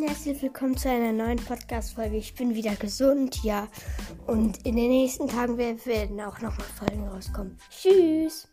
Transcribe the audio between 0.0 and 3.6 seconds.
und herzlich willkommen zu einer neuen Podcast-Folge. Ich bin wieder gesund,